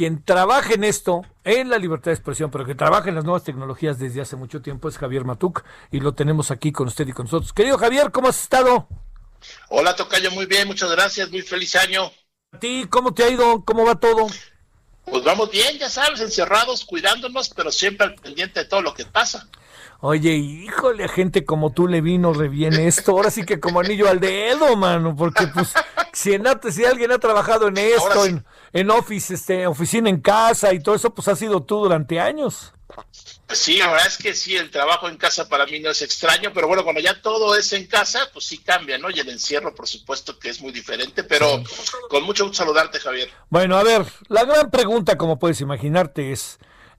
[0.00, 3.44] Quien trabaja en esto, en la libertad de expresión, pero que trabaja en las nuevas
[3.44, 7.12] tecnologías desde hace mucho tiempo es Javier Matuk y lo tenemos aquí con usted y
[7.12, 7.52] con nosotros.
[7.52, 8.88] Querido Javier, ¿cómo has estado?
[9.68, 12.10] Hola Tocayo, muy bien, muchas gracias, muy feliz año.
[12.50, 13.62] ¿A ti cómo te ha ido?
[13.66, 14.28] ¿Cómo va todo?
[15.04, 19.04] Pues vamos bien, ya sabes, encerrados, cuidándonos, pero siempre al pendiente de todo lo que
[19.04, 19.50] pasa.
[20.00, 23.12] Oye, híjole, a gente como tú le vino re bien esto.
[23.12, 25.74] Ahora sí que como anillo al dedo, mano, porque pues
[26.20, 30.72] si, en, si alguien ha trabajado en esto, en, en office, este, oficina en casa
[30.74, 32.74] y todo eso, pues ha sido tú durante años.
[33.48, 36.50] Sí, la verdad es que sí, el trabajo en casa para mí no es extraño,
[36.52, 39.10] pero bueno, cuando ya todo es en casa, pues sí cambia, ¿no?
[39.10, 41.62] Y el encierro, por supuesto, que es muy diferente, pero
[42.10, 43.30] con mucho gusto saludarte, Javier.
[43.48, 46.58] Bueno, a ver, la gran pregunta, como puedes imaginarte, es,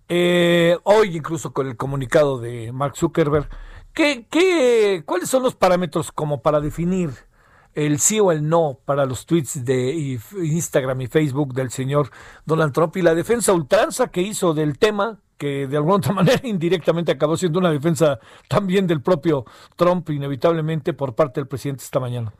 [0.09, 3.49] eh, hoy incluso con el comunicado de Mark Zuckerberg,
[3.93, 7.30] ¿qué, qué, ¿cuáles son los parámetros como para definir
[7.75, 12.11] el sí o el no para los tweets de Instagram y Facebook del señor
[12.45, 16.39] Donald Trump y la defensa ultranza que hizo del tema que de alguna otra manera
[16.43, 21.99] indirectamente acabó siendo una defensa también del propio Trump, inevitablemente por parte del presidente esta
[21.99, 22.31] mañana.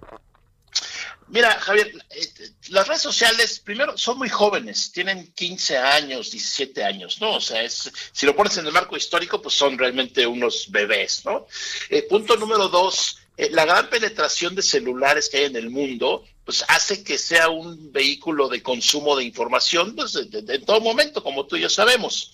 [1.32, 2.28] Mira, Javier, eh,
[2.70, 7.36] las redes sociales, primero, son muy jóvenes, tienen 15 años, 17 años, ¿no?
[7.38, 11.24] O sea, es, si lo pones en el marco histórico, pues son realmente unos bebés,
[11.24, 11.48] ¿no?
[11.90, 16.24] Eh, punto número dos, eh, la gran penetración de celulares que hay en el mundo
[16.46, 21.46] pues hace que sea un vehículo de consumo de información pues, en todo momento, como
[21.46, 22.32] tú y yo sabemos.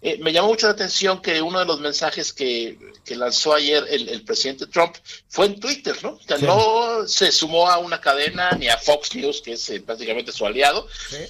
[0.00, 2.78] Eh, me llamó mucho la atención que uno de los mensajes que,
[3.14, 4.96] lanzó ayer el, presidente Trump
[5.28, 6.18] fue en Twitter, ¿no?
[6.26, 10.32] Que no se sumó a una cadena ni a Fox News, que es eh, prácticamente
[10.32, 10.88] su aliado,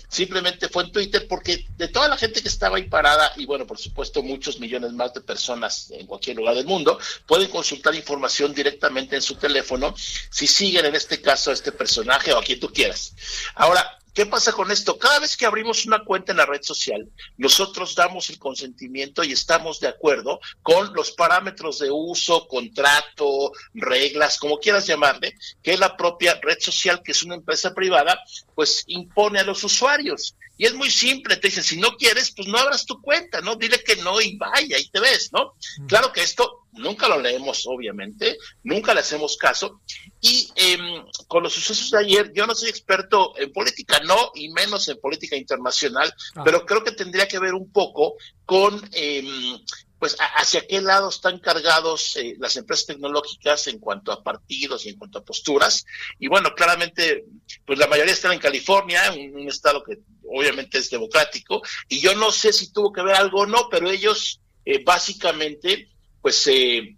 [0.09, 3.67] simplemente fue en Twitter porque de toda la gente que estaba ahí parada, y bueno,
[3.67, 8.55] por supuesto muchos millones más de personas en cualquier lugar del mundo, pueden consultar información
[8.55, 9.93] directamente en su teléfono
[10.31, 13.15] si siguen en este caso a este personaje o a quien tú quieras.
[13.55, 14.99] Ahora, ¿Qué pasa con esto?
[14.99, 17.09] Cada vez que abrimos una cuenta en la red social,
[17.39, 24.39] nosotros damos el consentimiento y estamos de acuerdo con los parámetros de uso, contrato, reglas,
[24.39, 28.23] como quieras llamarle, que la propia red social, que es una empresa privada,
[28.55, 30.37] pues impone a los usuarios.
[30.63, 33.57] Y es muy simple, te dicen, si no quieres, pues no abras tu cuenta, ¿no?
[33.57, 35.55] Dile que no y vaya, y te ves, ¿no?
[35.89, 39.81] Claro que esto nunca lo leemos, obviamente, nunca le hacemos caso.
[40.21, 44.51] Y em, con los sucesos de ayer, yo no soy experto en política, no, y
[44.51, 46.45] menos en política internacional, ah.
[46.45, 48.15] pero creo que tendría que ver un poco
[48.47, 49.59] con, em,
[50.03, 54.89] pues, hacia qué lado están cargados eh, las empresas tecnológicas en cuanto a partidos y
[54.89, 55.87] en cuanto a posturas.
[56.19, 57.25] Y bueno, claramente,
[57.65, 62.33] pues la mayoría están en California, un, estado que obviamente es democrático, y yo no
[62.33, 65.89] sé si tuvo que ver algo o no, pero ellos eh, básicamente
[66.21, 66.97] pues se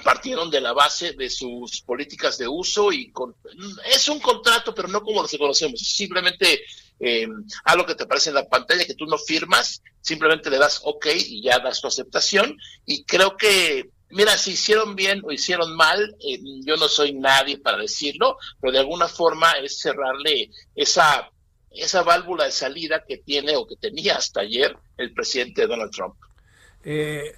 [0.00, 3.34] partieron de la base de sus políticas de uso y con,
[3.84, 6.62] es un contrato, pero no como lo conocemos, simplemente
[7.00, 7.26] eh,
[7.64, 11.06] algo que te aparece en la pantalla que tú no firmas, simplemente le das OK
[11.14, 16.16] y ya das tu aceptación y creo que Mira, si hicieron bien o hicieron mal,
[16.20, 21.30] eh, yo no soy nadie para decirlo, pero de alguna forma es cerrarle esa,
[21.70, 26.14] esa válvula de salida que tiene o que tenía hasta ayer el presidente Donald Trump.
[26.84, 27.32] Eh,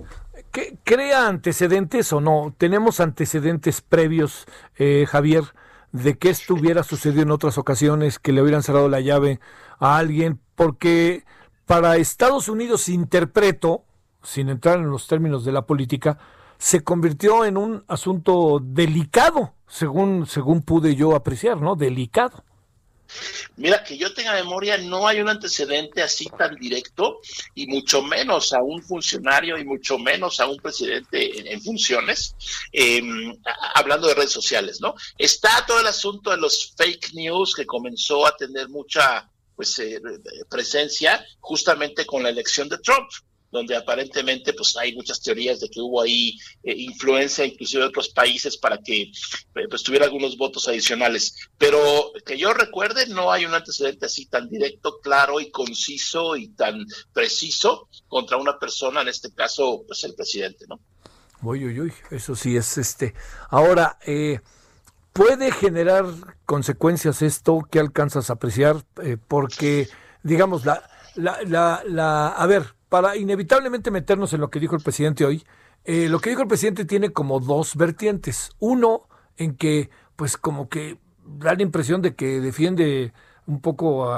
[0.84, 2.55] ¿Crea antecedentes o no?
[2.56, 4.47] ¿Tenemos antecedentes previos,
[4.77, 5.45] eh, Javier,
[5.93, 9.41] de que esto hubiera sucedido en otras ocasiones, que le hubieran cerrado la llave
[9.78, 10.41] a alguien?
[10.55, 11.25] Porque
[11.67, 13.84] para Estados Unidos, interpreto,
[14.22, 16.19] sin entrar en los términos de la política,
[16.59, 21.77] se convirtió en un asunto delicado, según, según pude yo apreciar, ¿no?
[21.77, 22.45] Delicado.
[23.56, 27.21] Mira, que yo tenga memoria, no hay un antecedente así tan directo
[27.54, 32.34] y mucho menos a un funcionario y mucho menos a un presidente en, funciones,
[32.72, 33.36] em,
[33.74, 34.95] hablando de redes sociales, ¿no?
[35.16, 40.00] Está todo el asunto de los fake news que comenzó a tener mucha pues eh,
[40.50, 43.09] presencia justamente con la elección de Trump
[43.54, 48.09] donde aparentemente pues hay muchas teorías de que hubo ahí eh, influencia inclusive de otros
[48.09, 51.36] países para que eh, pues tuviera algunos votos adicionales.
[51.56, 56.48] Pero que yo recuerde, no hay un antecedente así tan directo, claro y conciso y
[56.48, 60.80] tan preciso contra una persona, en este caso, pues el presidente, ¿no?
[61.41, 63.15] Uy, uy, uy, eso sí es este.
[63.50, 64.41] Ahora, eh,
[65.12, 66.07] ¿puede generar
[66.45, 67.60] consecuencias esto?
[67.71, 68.84] que alcanzas a apreciar?
[69.28, 69.89] porque,
[70.24, 74.81] digamos, la, la, la, la, a ver, para inevitablemente meternos en lo que dijo el
[74.81, 75.45] presidente hoy,
[75.83, 78.53] eh, lo que dijo el presidente tiene como dos vertientes.
[78.61, 83.13] Uno, en que, pues como que da la impresión de que defiende
[83.49, 84.15] un poco,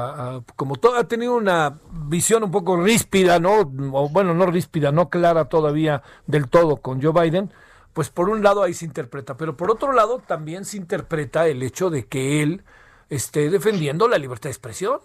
[0.57, 3.61] como todo, ha tenido una visión un poco ríspida, ¿no?
[3.61, 7.51] O, bueno, no ríspida, no clara todavía del todo con Joe Biden,
[7.95, 11.63] pues por un lado ahí se interpreta, pero por otro lado también se interpreta el
[11.63, 12.63] hecho de que él
[13.09, 15.01] esté defendiendo la libertad de expresión.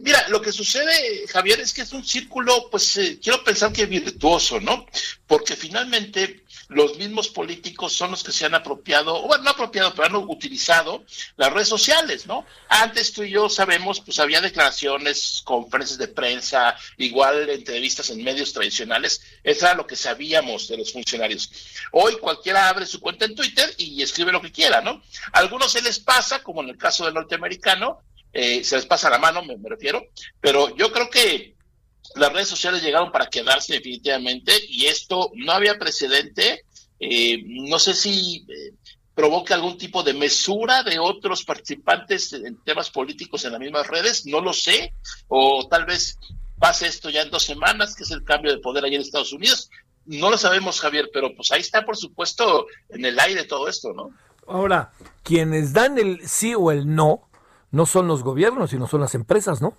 [0.00, 3.86] Mira, lo que sucede, Javier, es que es un círculo, pues eh, quiero pensar que
[3.86, 4.84] virtuoso, ¿no?
[5.26, 10.06] Porque finalmente los mismos políticos son los que se han apropiado, bueno, no apropiado, pero
[10.06, 11.04] han utilizado
[11.36, 12.44] las redes sociales, ¿no?
[12.68, 18.52] Antes tú y yo sabemos, pues había declaraciones, conferencias de prensa, igual entrevistas en medios
[18.52, 21.50] tradicionales, eso era lo que sabíamos de los funcionarios.
[21.92, 25.02] Hoy cualquiera abre su cuenta en Twitter y escribe lo que quiera, ¿no?
[25.32, 29.10] A algunos se les pasa, como en el caso del norteamericano, eh, se les pasa
[29.10, 30.02] la mano, me, refiero,
[30.40, 31.54] pero yo creo que
[32.14, 36.64] las redes sociales llegaron para quedarse definitivamente y esto no había precedente.
[36.98, 38.72] Eh, no sé si eh,
[39.14, 44.26] provoca algún tipo de mesura de otros participantes en temas políticos en las mismas redes,
[44.26, 44.92] no lo sé,
[45.28, 46.18] o tal vez
[46.58, 49.32] pase esto ya en dos semanas, que es el cambio de poder allá en Estados
[49.32, 49.70] Unidos.
[50.04, 53.92] No lo sabemos, Javier, pero pues ahí está, por supuesto, en el aire todo esto,
[53.92, 54.10] ¿no?
[54.46, 54.92] Ahora,
[55.22, 57.25] quienes dan el sí o el no
[57.76, 59.76] no son los gobiernos, sino son las empresas, ¿no?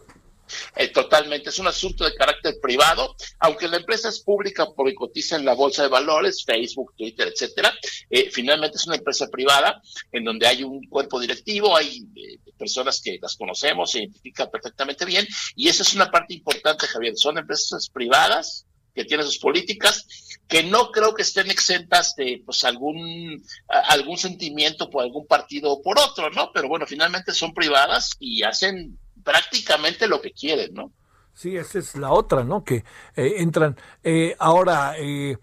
[0.75, 5.35] Eh, totalmente, es un asunto de carácter privado, aunque la empresa es pública porque cotiza
[5.35, 7.73] en la bolsa de valores, Facebook, Twitter, etcétera,
[8.09, 13.01] eh, finalmente es una empresa privada en donde hay un cuerpo directivo, hay eh, personas
[13.01, 17.39] que las conocemos, se identifican perfectamente bien, y esa es una parte importante, Javier, son
[17.39, 18.67] empresas privadas
[18.97, 20.05] que tienen sus políticas,
[20.47, 25.81] que no creo que estén exentas de pues algún algún sentimiento por algún partido o
[25.81, 26.51] por otro, ¿no?
[26.53, 30.91] Pero bueno, finalmente son privadas y hacen prácticamente lo que quieren, ¿no?
[31.33, 32.63] Sí, esa es la otra, ¿no?
[32.63, 32.83] Que
[33.15, 33.77] eh, entran.
[34.03, 35.37] Eh, ahora, eh,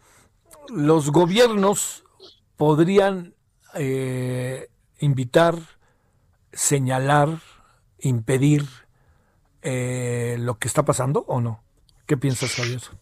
[0.68, 2.04] los gobiernos
[2.56, 3.34] podrían
[5.00, 5.58] invitar,
[6.52, 7.40] señalar,
[7.98, 8.64] impedir
[9.62, 11.64] lo que está pasando o no?
[12.06, 12.92] ¿Qué piensas eso?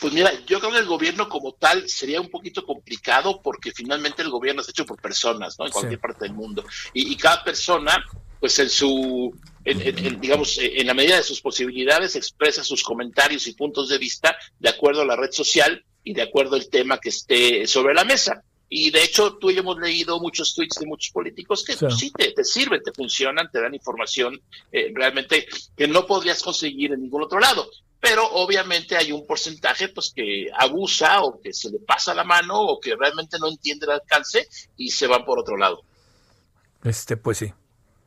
[0.00, 4.22] Pues mira, yo creo que el gobierno como tal sería un poquito complicado porque finalmente
[4.22, 5.66] el gobierno es hecho por personas, ¿no?
[5.66, 6.64] En cualquier parte del mundo.
[6.94, 8.02] Y, cada persona,
[8.40, 13.90] pues en su, digamos, en la medida de sus posibilidades, expresa sus comentarios y puntos
[13.90, 17.66] de vista de acuerdo a la red social y de acuerdo al tema que esté
[17.66, 18.42] sobre la mesa.
[18.70, 22.10] Y de hecho, tú y yo hemos leído muchos tweets de muchos políticos que sí,
[22.16, 24.40] te, te, sirven, te funcionan, te dan información
[24.72, 25.46] eh, realmente
[25.76, 27.68] que no podrías conseguir en ningún otro lado
[28.00, 32.58] pero obviamente hay un porcentaje pues que abusa o que se le pasa la mano
[32.60, 35.82] o que realmente no entiende el alcance y se van por otro lado.
[36.82, 37.52] Este, pues sí.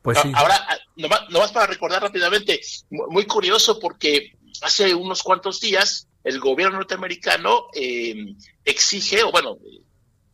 [0.02, 0.32] Pues sí.
[0.34, 2.60] Ahora, ah, nomás, para recordar rápidamente,
[2.90, 9.58] muy curioso porque hace unos cuantos días el gobierno norteamericano eh, exige, o bueno,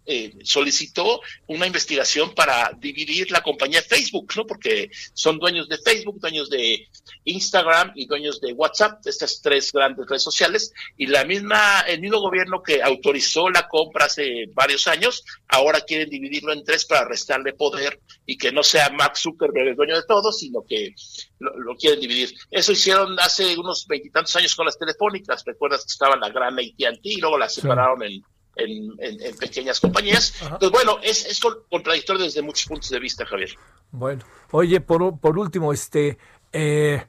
[0.06, 4.46] eh, solicitó una investigación para dividir la compañía Facebook, ¿no?
[4.46, 6.88] Porque son dueños de Facebook, dueños de
[7.24, 12.20] Instagram y dueños de WhatsApp, estas tres grandes redes sociales, y la misma, el mismo
[12.20, 17.52] gobierno que autorizó la compra hace varios años, ahora quieren dividirlo en tres para restarle
[17.52, 20.94] poder y que no sea Mark Zuckerberg el dueño de todo, sino que
[21.38, 22.34] lo, quieren dividir.
[22.50, 27.00] Eso hicieron hace unos veintitantos años con las telefónicas, recuerdas que estaba la gran AT&T
[27.02, 28.22] y luego la separaron en
[28.68, 30.34] en, pequeñas compañías.
[30.42, 31.40] Entonces, bueno, es, es,
[31.70, 33.50] contradictorio desde muchos puntos de vista, Javier.
[33.92, 36.18] Bueno, oye, por, por último, este,
[36.52, 37.04] eh,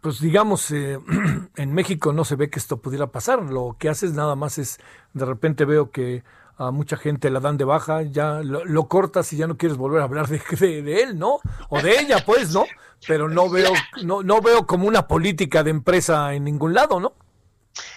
[0.00, 0.98] pues digamos, eh,
[1.56, 3.42] en México no se ve que esto pudiera pasar.
[3.42, 4.78] Lo que haces nada más es,
[5.12, 6.24] de repente veo que
[6.58, 10.00] a mucha gente la dan de baja, ya lo, cortas y ya no quieres volver
[10.00, 11.40] a hablar de, de, de, él, ¿no?
[11.70, 12.64] O de ella, pues, ¿no?
[13.06, 13.72] Pero no veo,
[14.04, 17.14] no, no veo como una política de empresa en ningún lado, ¿no?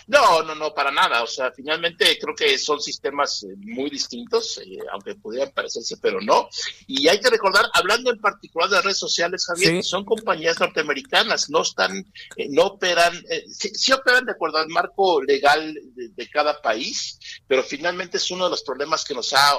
[0.08, 1.24] No, no, no, para nada.
[1.24, 6.22] O sea, finalmente creo que son sistemas eh, muy distintos, eh, aunque pudieran parecerse, pero
[6.22, 6.48] no.
[6.88, 11.64] Y hay que recordar, hablando en particular de redes sociales, Javier, son compañías norteamericanas, no
[11.64, 12.06] están,
[12.38, 13.14] eh, no operan,
[13.50, 18.50] sí, operan de acuerdo al marco legal de, cada país, pero finalmente es uno de
[18.50, 19.58] los problemas que nos ha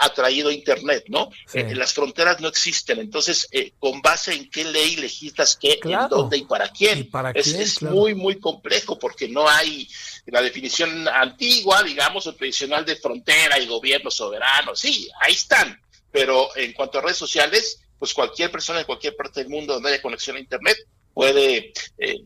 [0.00, 1.30] atraído Internet, ¿no?
[1.52, 3.46] las fronteras no existen, entonces,
[3.78, 7.08] con base en qué ley legislas qué, en dónde y para quién.
[7.34, 9.88] es, muy, muy complejo porque no hay
[10.26, 14.74] la definición antigua, digamos, o tradicional de frontera y gobierno soberano.
[14.74, 15.80] Sí, ahí están.
[16.10, 19.90] Pero en cuanto a redes sociales, pues cualquier persona en cualquier parte del mundo donde
[19.90, 20.76] haya conexión a Internet
[21.14, 22.16] puede, eh,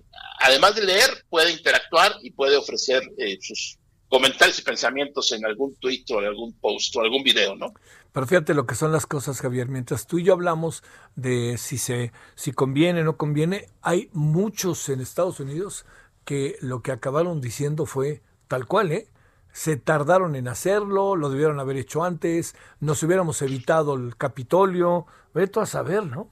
[0.40, 5.76] además de leer, puede interactuar y puede ofrecer eh, sus comentarios y pensamientos en algún
[5.76, 7.72] tweet o en algún post o algún video, ¿no?
[8.12, 9.68] Pero fíjate lo que son las cosas, Javier.
[9.68, 10.82] Mientras tú y yo hablamos
[11.14, 15.86] de si se, si conviene o no conviene, hay muchos en Estados Unidos
[16.24, 19.08] que lo que acabaron diciendo fue tal cual, ¿eh?
[19.52, 25.60] Se tardaron en hacerlo, lo debieron haber hecho antes, nos hubiéramos evitado el Capitolio, vete
[25.60, 26.30] a saber, ¿no?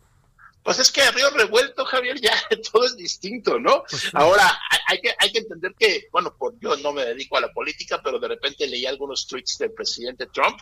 [0.62, 2.32] Pues es que a Río Revuelto, Javier, ya
[2.72, 3.84] todo es distinto, ¿no?
[3.88, 4.44] Pues Ahora,
[4.86, 8.00] hay que, hay que entender que, bueno, por, yo no me dedico a la política,
[8.02, 10.58] pero de repente leí algunos tweets del presidente Trump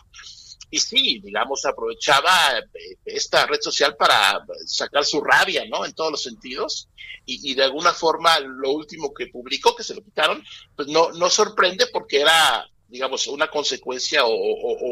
[0.69, 5.85] y sí, digamos, aprovechaba eh, esta red social para sacar su rabia, ¿no?
[5.85, 6.89] En todos los sentidos.
[7.25, 10.43] Y, y, de alguna forma, lo último que publicó, que se lo quitaron,
[10.75, 14.31] pues no, no sorprende porque era digamos, una consecuencia o,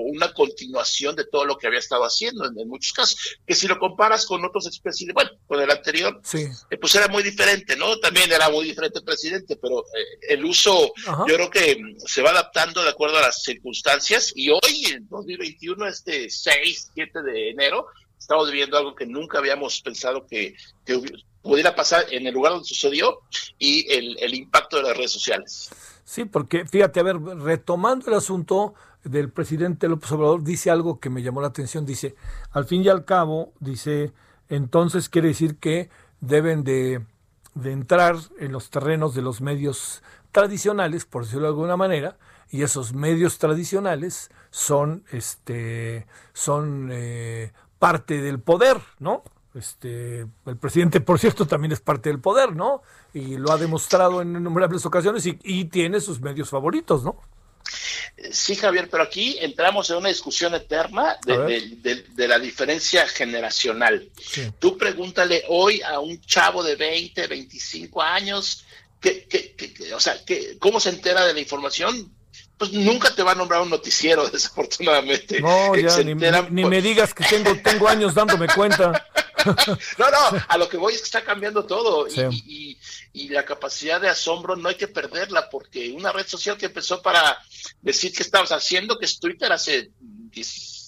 [0.06, 3.80] una continuación de todo lo que había estado haciendo en, muchos casos, que si lo
[3.80, 7.98] comparas con otros expresidentes, bueno, con el anterior, eh, pues era muy diferente, ¿no?
[8.00, 10.94] También era muy diferente el presidente, pero eh, el uso,
[11.28, 15.08] yo creo que mm, se va adaptando de acuerdo a las circunstancias y hoy, en
[15.08, 17.88] 2021, este 6, 7 de enero,
[18.18, 20.56] estamos viviendo algo que nunca habíamos pensado que,
[21.42, 23.20] pudiera pasar en el lugar donde sucedió
[23.60, 25.70] y el, el impacto de las redes sociales.
[26.06, 31.10] Sí, porque fíjate, a ver, retomando el asunto del presidente López Obrador, dice algo que
[31.10, 32.16] me llamó la atención, dice,
[32.52, 34.14] al fin y al cabo, dice,
[34.48, 35.90] entonces quiere decir que
[36.22, 37.02] deben de,
[37.64, 42.18] entrar en los terrenos de los medios tradicionales, por decirlo de alguna manera,
[42.52, 49.24] y esos medios tradicionales son, este, son eh, parte del poder, ¿no?
[49.56, 52.82] Este, el presidente, por cierto, también es parte del poder, ¿no?
[53.14, 57.22] Y lo ha demostrado en innumerables ocasiones y, tiene sus medios favoritos, ¿no?
[58.32, 64.10] Sí, Javier, pero aquí entramos en una discusión eterna de, la diferencia generacional.
[64.60, 68.66] Tú pregúntale hoy a un chavo de 20, 25 años,
[69.00, 69.26] que,
[69.96, 70.18] o sea,
[70.60, 72.12] ¿cómo se entera de la información?
[72.58, 75.42] pues nunca te va a nombrar un noticiero, desafortunadamente.
[75.42, 79.06] No, ya, ni, me digas que tengo, tengo años dándome cuenta.
[79.98, 82.78] no, no, a lo que voy es que está cambiando todo y,
[83.14, 87.02] y, la capacidad de asombro no hay que perderla porque una red social que empezó
[87.02, 87.38] para
[87.82, 89.92] decir qué estabas haciendo, que es Twitter hace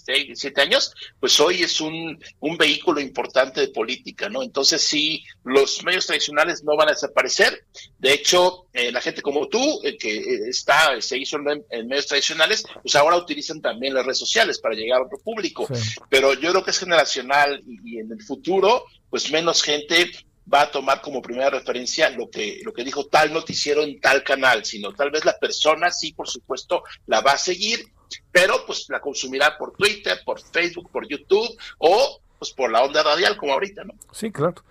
[0.08, 4.42] 16, 17 años, pues hoy es un, un vehículo importante de política, ¿no?
[4.42, 7.66] Entonces sí, los medios tradicionales no van a desaparecer.
[8.00, 12.08] De hecho, eh, la gente como tú, eh, que eh, está, se hizo en, medios
[12.08, 15.68] tradicionales, pues ahora utilizan también las redes sociales para llegar a otro público.
[16.10, 20.12] Pero yo creo que es generacional y, en el futuro, pues menos gente
[20.52, 24.24] va a tomar como primera referencia lo que, lo que dijo tal noticiero en tal
[24.24, 27.92] canal, sino tal vez la persona sí, por supuesto, la va a seguir,
[28.32, 33.04] pero pues la consumirá por Twitter, por Facebook, por YouTube o pues por la onda
[33.04, 33.94] radial como ahorita, ¿no?
[34.12, 34.64] Sí, claro.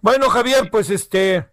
[0.00, 1.46] Bueno, Javier, pues este,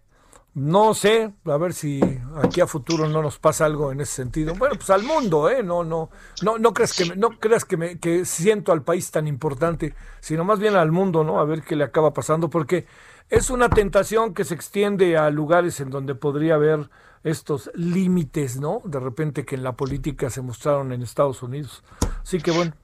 [0.52, 2.00] no sé, a ver si
[2.42, 4.54] aquí a futuro no nos pasa algo en ese sentido.
[4.56, 5.62] Bueno, pues al mundo, ¿eh?
[5.62, 6.10] No, no,
[6.42, 9.94] no, no creas que, me, no creas que me, que siento al país tan importante,
[10.18, 11.38] sino más bien al mundo, ¿no?
[11.38, 12.86] A ver qué le acaba pasando, porque
[13.30, 16.90] es una tentación que se extiende a lugares en donde podría haber
[17.22, 18.82] estos límites, ¿no?
[18.84, 21.82] De repente que en la política se mostraron en Estados Unidos.
[22.22, 22.74] Así que bueno.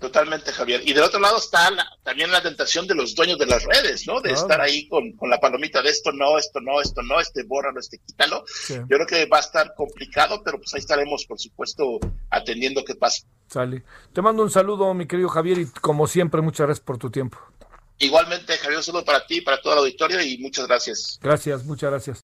[0.00, 0.80] Totalmente, Javier.
[0.84, 1.70] Y del otro lado está
[2.04, 4.20] también la tentación de los dueños de las redes, ¿no?
[4.20, 7.80] De estar ahí con, la palomita de esto no, esto no, esto no, este bórralo,
[7.80, 8.44] este quítalo.
[8.68, 11.98] Yo creo que va a estar complicado, pero pues ahí estaremos, por supuesto,
[12.30, 13.26] atendiendo qué pasa.
[13.48, 13.82] Sale.
[14.12, 17.38] Te mando un saludo, mi querido Javier, y como siempre, muchas gracias por tu tiempo.
[18.00, 21.18] Igualmente, Javier, un saludo para ti, para todo el auditorio y muchas gracias.
[21.20, 22.20] Gracias, muchas gracias.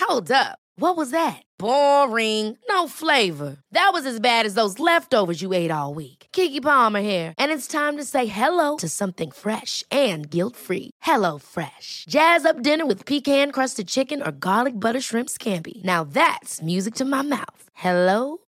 [0.00, 0.58] Hold up.
[0.78, 1.42] What was that?
[1.58, 2.56] Boring.
[2.68, 3.56] No flavor.
[3.72, 6.26] That was as bad as those leftovers you ate all week.
[6.32, 10.90] Kiki Palmer here, and it's time to say hello to something fresh and guilt-free.
[11.02, 12.04] Hello Fresh.
[12.08, 15.82] Jazz up dinner with pecan-crusted chicken or garlic butter shrimp scampi.
[15.82, 17.62] Now that's music to my mouth.
[17.74, 18.38] Hello